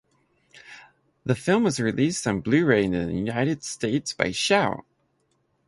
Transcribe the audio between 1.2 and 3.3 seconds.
The film was released on Blu-ray in the